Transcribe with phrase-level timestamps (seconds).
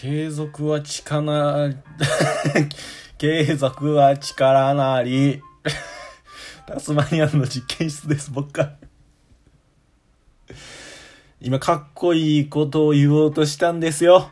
[0.00, 1.74] 継続は力な
[3.18, 5.42] 継続は力なり。
[6.68, 8.74] タスマニアンの実験室です僕か
[11.40, 14.30] 今かっこいいことを言おうとしたんですよ。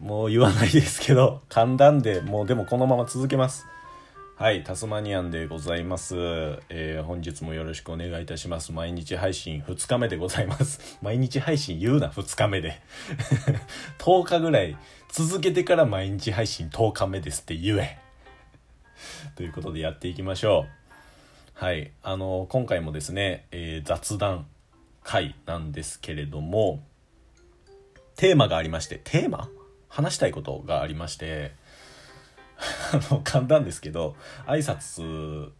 [0.00, 3.66] もう言わないですけど噛んだんでもうでもこのまま続けます。
[4.36, 6.16] はいタスマニアンでございます、
[6.68, 8.72] えー本日もよろしくお願いいたします。
[8.72, 10.98] 毎日配信2日目でございます。
[11.02, 12.80] 毎日配信言うな2日目で。
[13.98, 14.76] 10日ぐらい。
[15.08, 17.98] 続けてから毎日配信10日目ですって言え。
[19.36, 21.64] ということでやっていきましょう。
[21.64, 24.48] はいあの今回もですね、えー雑談
[25.04, 26.82] 会なんですけれども
[28.16, 29.48] テーマがありましてテーマ？
[29.88, 31.52] 話したいことがありまして
[32.58, 35.50] あの噛んだんですけど挨拶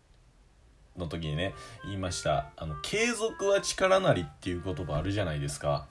[0.96, 1.54] の時にね
[1.84, 5.86] 言いました「あの継続は力なり」っていう言葉あるじゃないですか。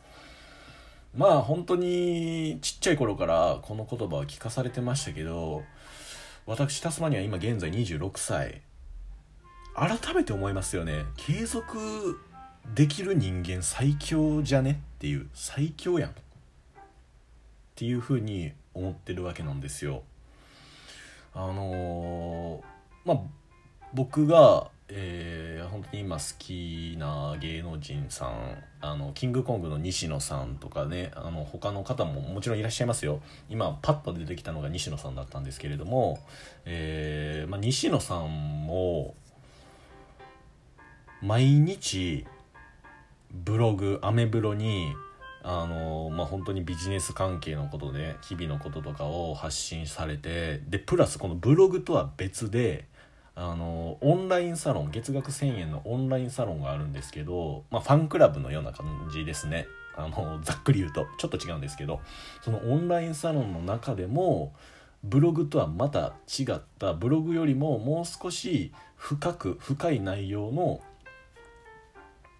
[1.15, 5.63] まあ本当にちっちゃい頃からこの言葉は聞かされてましたけど
[6.47, 8.61] 私タスマニア今現在26歳。
[9.75, 11.05] 改めて思いますよね。
[11.17, 12.19] 継続
[12.75, 16.13] できる人間最強じゃねっていう最強やんっ
[17.75, 20.03] ていうふうに思ってるわけなんですよ。
[21.35, 23.17] あのーまあ
[23.93, 33.21] 僕が、えー本当に今好きな芸能人さんあのキングコングの西野さんとかねあの他の方ももちろんいらっしゃいますよ。
[33.49, 36.19] 今パッと出てきたのが西野さんだったんですけれども、
[36.65, 39.15] えーまあ、西野さんも
[41.21, 42.25] 毎日
[43.31, 44.93] ブログアメブロに
[45.43, 52.87] あのまあ本当にビジネス関係のことで日々のこととかを発信されてでプラスこのブログとは別で
[53.35, 59.67] あのオンラインサロン月額1000円のオンラインサロンがあるんですけど、まあ、ファンクラブのような感じですね。
[59.95, 61.07] あのざっくり言うと。
[61.17, 61.99] ちょっと違うんですけど
[62.41, 64.53] そのオンラインサロンの中でも
[65.03, 70.79] ブログとはまた違ったブログよりももう少し深く深い内容の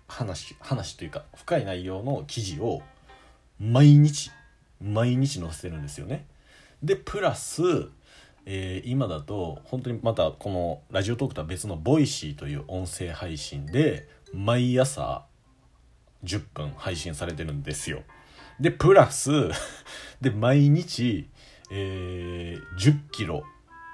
[0.07, 2.81] 話話というか深い内容の記事を
[3.59, 4.31] 毎日
[4.81, 6.25] 毎日載せてるんですよね。
[6.81, 7.61] でプラス、
[8.45, 15.25] えー今だと本当にまたこの Radiotalk とは別の Voicy という音声配信で毎朝
[16.25, 18.03] 10分配信されてるんですよ。
[18.59, 19.31] でプラス
[20.21, 21.29] で毎日、
[21.71, 23.43] えー10キロ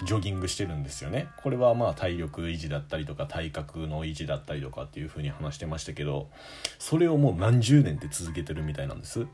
[0.06, 1.28] ジョギングしてるんですよね。
[1.44, 6.30] これはまあ体力維持だったりとか体格の維持だったりとかっていう風に話してましたけど
[6.78, 9.28] それをもう何十年って続けてるみたいなんです。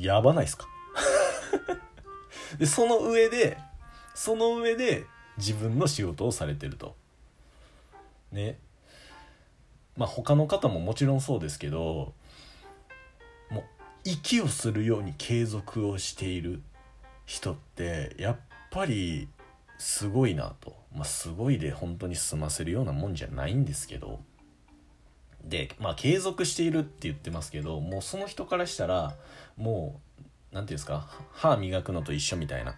[0.00, 0.66] やばないですか？
[2.58, 3.56] でその上で
[4.14, 5.06] その上で
[5.38, 6.96] 自分の仕事をされてると。
[8.32, 8.58] ね。
[9.96, 12.12] まあ他の方ももちろんそうですけど
[13.50, 13.64] もう
[14.04, 16.60] 息をするように継続をしている
[17.24, 18.36] 人ってやっ
[18.76, 19.28] ぱり
[19.78, 24.20] すごいなと、まあ、すごいで本当に済ませるようなもんじゃないんですけど。
[25.42, 29.14] でまあ継続しているって言ってますけどもうその人からしたら
[29.56, 32.74] もう何ていうんですか歯磨くのと一緒みたいな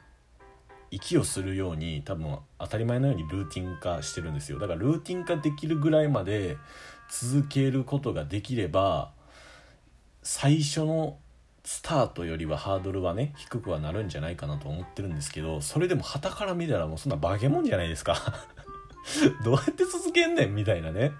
[0.90, 4.58] 息をするように多分当たり前のようにルーティン化してるんですよ。
[4.58, 6.58] だからルーティン化できるぐらいまで
[7.08, 9.12] 続けることができれば
[10.22, 11.16] 最初の
[11.68, 18.16] スタートよりはハードルはね低くはなるんじゃないかなと思ってるんですけどそれでも旗から見たらもうそんな化け物じゃないですか。
[19.44, 21.12] どうやって続けんねんみたいなね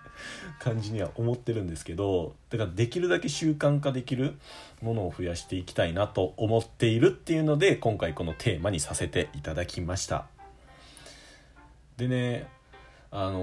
[0.59, 4.39] 感じには思ってるんですけどだからできるだけ習慣化できる
[4.81, 10.29] ものを増やしていきたいなと思っているっていうので今回このテーマにさせていただきました。
[11.99, 12.49] でね
[13.11, 13.41] あの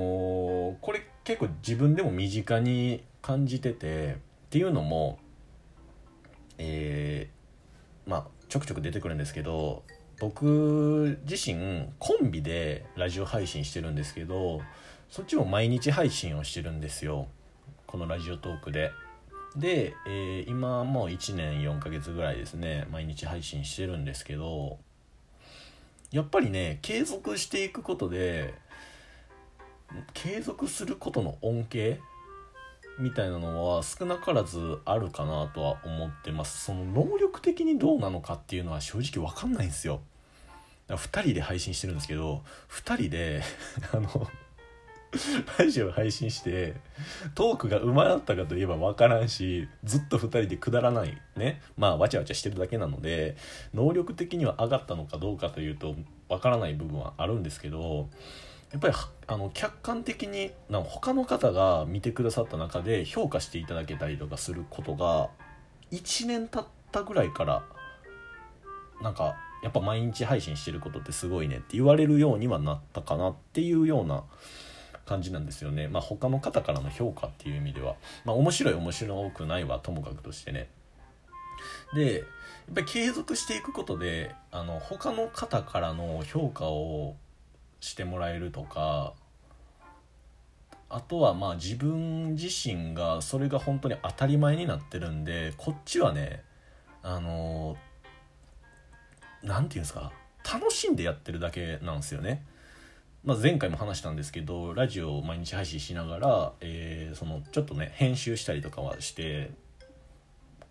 [0.74, 4.18] ーこれ結構自分でも身近に感じててっ
[4.50, 5.20] ていうのも
[6.58, 9.84] えーまあちょくちょく出てくるんですけど
[10.20, 14.62] 僕自身コンビでラジオ配信してるんですけど
[15.10, 17.28] そっちも毎日配信をしてるんですよ。
[17.88, 18.92] このラジオトークで。
[19.56, 24.80] で、えー今もう1年4ヶ月ぐらいですね毎日配信してるんですけど
[26.12, 28.54] やっぱりね継続していくことで
[30.14, 32.00] 継続することの恩恵
[32.98, 36.66] みたいなのは少なからずあるかなとは思ってます。
[36.66, 40.02] その能力的にどうなのかっていうのは正直分かんないんですよ。
[40.88, 43.42] だから2人で配信してるんですけど2人で
[43.92, 44.28] あの
[45.58, 46.76] ラジオ配信して
[47.34, 51.18] トークがうまかったかといえば分からんしずっと2人でくだらない。
[51.36, 51.62] ね。
[51.78, 53.36] まあわちゃわちゃしてるだけなので
[53.74, 55.96] 能力的には上がったのかどうかというと
[56.30, 58.10] 分からない部分はあるんですけど
[58.76, 58.94] やっぱり
[59.28, 65.30] あの客観的にな他の方が見てくださった中で評価していただけたりとかすることが
[65.92, 66.70] 1年経った
[67.00, 67.64] ったぐらいから
[69.02, 74.24] なんかやっぱ毎日配信してることってすごいねって言われるようにはなったかなっていうような
[75.06, 75.88] 感じなんですよね。
[75.88, 77.96] まあ他の方からの評価っていう意味では。
[78.24, 80.70] まあ面白い面白くないはともかくとしてね。
[81.94, 82.26] でやっ
[82.74, 87.16] ぱり継続していくことであの他の方からの評価を
[87.80, 89.14] してもらえるとか
[90.90, 96.44] あとはまあ自分自身がそれが本当に当たり前になってるんでこっちはね
[97.04, 97.78] あの
[99.44, 100.12] 何て言うんですか
[100.44, 102.46] 楽しんでやってるだけなんですよね。
[103.24, 109.50] まあ、前回も話したんですけどラジオを毎日配信しながら、えー、そのちょっとね編集したりとかはして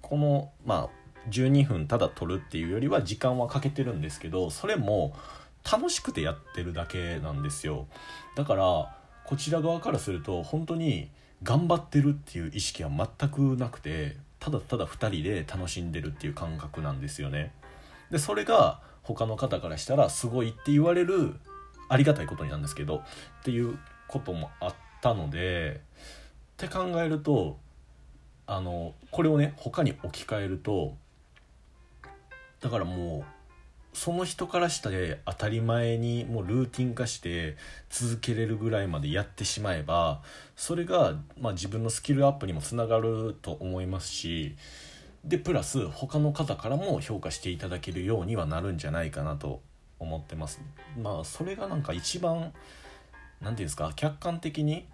[0.00, 5.16] このまあ12分ただ撮るっていうよりは時間はかけてるんですけどそれも
[5.70, 7.86] 楽しくてやってるだけなんですよ。
[8.36, 11.10] だからこちら側からすると本当に
[11.42, 17.52] 頑張ってるっていう意識は全くなくてただただ2人で楽しんでるっていう感覚なんですよね。
[18.10, 21.34] でそれが他の方からしたらすごいって言われる
[21.88, 22.98] ありがたいことになんですけど
[23.40, 23.78] っていう
[24.08, 25.80] こともあったので
[26.54, 27.58] って考えると
[28.46, 30.96] あのこれをね他に置き換えると
[32.60, 33.33] だからもう
[33.94, 37.56] その人からして当たり前にもうルーティン化して
[37.88, 40.20] 続けれるぐらいまでやってしまえば
[40.56, 44.56] それが、まあ、自分のスキルアップにもつながると思いますし
[45.24, 49.62] でプラス他の方からも評価していただけるようにはなるんじゃないかなと
[49.98, 50.60] 思ってます。
[51.00, 52.52] まあそれがなんか一番何て
[53.40, 54.86] 言うんですか客観的に、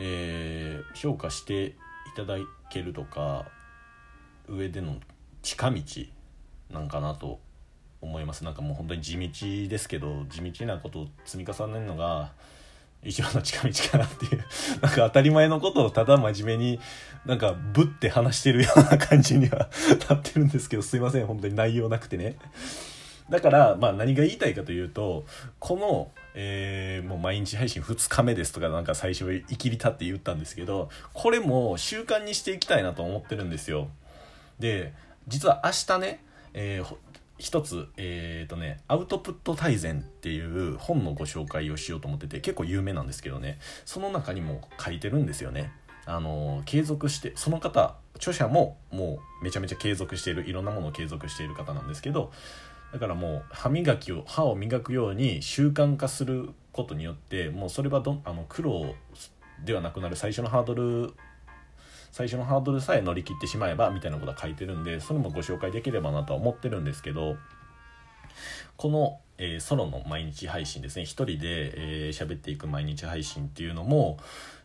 [0.00, 1.72] えー、評価してい
[2.16, 2.36] ただ
[2.70, 3.44] けるとか
[4.48, 4.96] 上での
[5.42, 5.82] 近道
[6.70, 7.40] なんかなと
[8.00, 8.44] 思います。
[8.44, 12.32] なんかもう本当に地道ですけど地道なことを積み重ねるのが
[13.02, 14.44] 一番の近道かなっていう。
[14.82, 16.80] なんか当たり前のことをただ真面目に
[17.24, 19.68] なんかぶって話してるような感じには
[20.08, 22.36] なってるんですけどすいません本当に内容なくてね。
[23.30, 25.24] だからまあ何が言いたいかというと
[25.58, 33.88] この、えー、もう毎日配信2日目ですとかなんか最初いきり立って言ったんですけどこれも習慣にしていきたいなと思ってるんですよ。
[34.60, 34.92] で
[35.26, 36.96] 実は明日ね、えー、
[37.38, 45.72] 一つ、えっ、ー、とね、アウトプット大全っていう本のご紹介をしようと思ってて、結構有名なんですけどね、その中にも書いてるんですよね。
[46.06, 52.32] あの、継続して、その方、著者ももうめちゃめちゃ継続している、いろんなものを継続している方なんですけど、
[52.92, 58.94] だからもう歯磨きを、歯を磨くように習慣化することによって、もうそれはどあの苦労
[59.64, 61.12] ではなくなる最初のハードル
[62.16, 67.36] 最初のハードルさえ乗り切ってしまえばみたいなことは書いてるんでそれもご紹介できればなとは思ってるんですけど
[68.78, 74.16] この、えー、ソロの毎日配信ですね一人でえー、喋っていく毎日配信っていうのも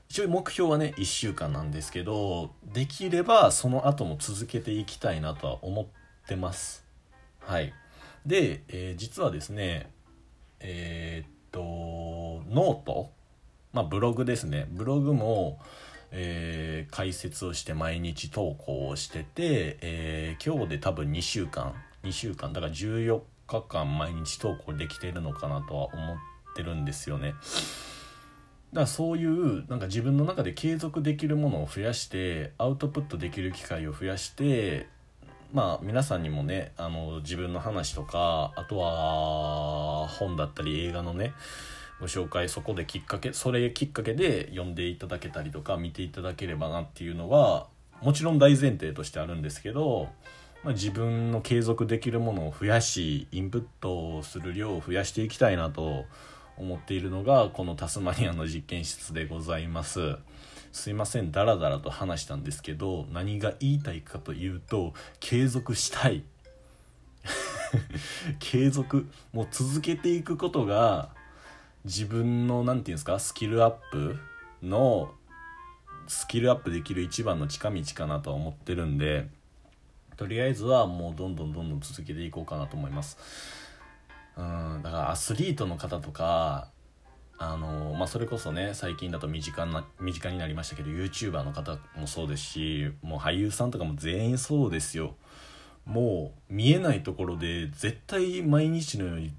[0.07, 5.85] 一応目標はね1週間なんですけどできればその後も続けていきたいなとは思っ
[6.29, 6.85] てます。
[7.41, 7.73] はい。
[8.25, 9.91] で、えー、実はですね
[10.61, 11.59] えー、っと
[12.49, 13.11] ノート。
[13.73, 14.67] まあブログですね。
[14.71, 15.59] ブログも
[16.11, 21.73] えー、解説をして毎日投稿をしてて、えー、今日で多分2週間
[22.03, 26.17] 2週間だから14日間毎日投稿できてるのかなとは思っ
[26.55, 27.33] てるんですよね。
[28.73, 34.87] だからそういうなんか自分の中で継続できるものを増やしてアウトプットできる機会を増やして
[35.51, 41.33] まあ皆さんにもねあの自分の話とかあとは本だったり映画のね
[42.01, 47.67] ご紹介そこできっかけそれきっかけで読んでいただけたりとか見ていただければなっていうのは
[48.01, 50.09] もちろん大前提としてあるんですけど、
[50.63, 56.05] まあ、自分の継続できるものを増やしインプットする量を増やしていきたいなと
[56.57, 60.17] 思っているのがこのタスマニアの実験室でございます。
[60.71, 66.23] すいませんダラダラと話したんですけど何が言いたいかというと継続したい。
[68.39, 71.09] 継続もう続けていくことが
[71.85, 74.17] 自分の何て言うんですかスキルアップ
[74.61, 75.11] の
[76.07, 79.27] スキルアップできる一番の近道かなとは思ってるんで
[80.17, 83.17] とりあえずはもうどんどんどんどん続けていこうかなと思います。
[84.37, 86.69] うんだからアスリートの方とか
[87.43, 95.15] あのまあ、それこそね最近だと身近な身近になりましたけど YouTuber の方もそうですしもう俳優さんとかも全員そうですよ。
[95.85, 99.33] もう見えないところで絶対毎日のように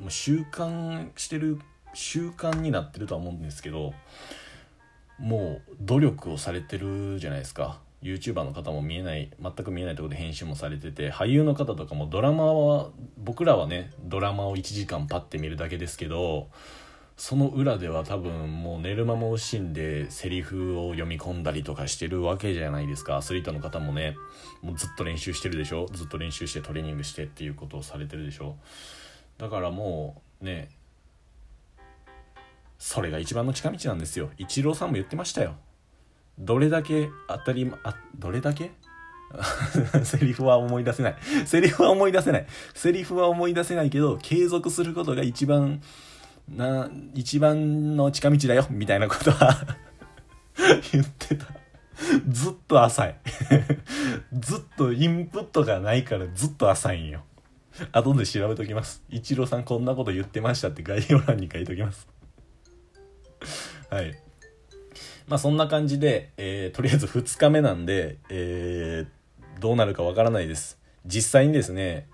[0.00, 1.58] もう習慣してる
[1.94, 3.94] 習慣になってるとは思うんですけど
[5.18, 7.80] もう努力をされてるじゃないですか。
[8.02, 16.48] YouTuber の方も見えない全く見えないところで編集もされてて俳優の方とかもドラマは僕らはねドラマを1時間パッて見るだけですけど
[17.16, 23.18] その裏では多分もう寝る間も惜しんでセリフを読み込んだりとかしてるわけじゃないですか。
[23.18, 24.16] アスリートの方もね
[24.62, 25.86] もうずっと練習してるでしょ。
[25.92, 28.56] ずっと練習してトレーニングしてっていうことをされてるでしょ。
[29.38, 30.70] だからもうね
[32.92, 34.28] それが一番の近道なんですよ。
[34.36, 35.54] イチローさんも言ってましたよ。
[36.38, 38.70] どれだけ当たりあどれだけ？
[40.04, 41.16] セリフは思い出せない。
[41.46, 42.46] セリフは思い出せない。
[42.74, 45.80] セリフは思い出せないけど継続することが一番
[46.50, 49.56] な一番の近道だよみたいなことは
[50.92, 51.46] 言ってた。
[52.28, 53.16] ずっと浅い。
[54.38, 57.24] ずっとインプットがないからずっと浅いんよ。
[57.92, 59.02] 後で調べときます。
[59.08, 62.11] イチローさんこんなこと言ってましたって概要欄に書いときます。
[63.92, 64.14] はい。
[65.28, 70.78] まあそんな感じで、えー、とりあえず2日目なんで、えー、どうなるかわからないです。
[71.04, 72.08] 実際にですね、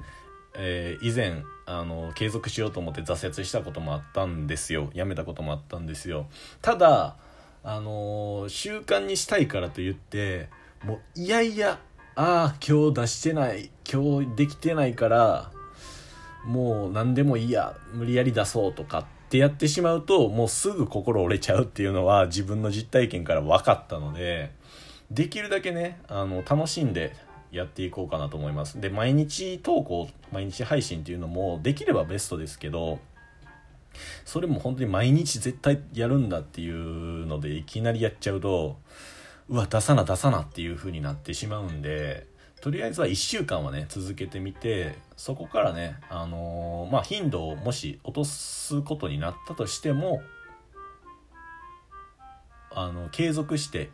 [0.56, 4.90] えー、以前あの継続しようと思って挫折したこともあったんですよ。
[4.92, 6.26] やめたこともあったんですよ。
[6.62, 7.16] ただ
[7.62, 10.49] あの習慣にしたいからと言って
[10.82, 11.78] もういやいや
[12.16, 15.52] ああ今日出してない今日できてないから
[16.44, 24.52] もう何でもいいや無理やり出そうとかっってやってしまうともうすぐ心折れちゃうっていうのは自分の実体験から分かったので
[25.11, 27.14] できるだけねあの楽しんで
[27.50, 28.80] やっていこうかなと思います。
[28.80, 32.99] で、毎日投稿、毎日配信っていうのもできればベストですけど、
[34.25, 38.78] それも本当に毎日絶対やるんだっていうのでいきなりやっちゃうと、
[39.49, 42.26] うわ、出さな出さなっていう風になってしまうんで、
[42.60, 50.22] とりあえずは1週間はね、続けてみて、そこからね、あのー、まあ、頻度をもし落とすことになったとしても、
[52.70, 53.90] あの、継続して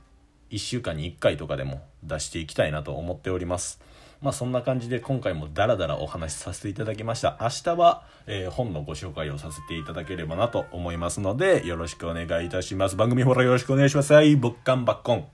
[0.50, 3.80] 1週間に1回とかでも出していきたいなと思っております。
[4.20, 7.36] まあそんな感じで今回もダラダラお話しさせていただきました。
[7.40, 12.96] 明日は、えー、本のご紹介をさせていただければなと思いますのでよろしくお願いいたします。
[12.96, 14.14] 番組フォローよろしくお願いします。
[14.14, 15.26] はい、ぶっかんばっこん。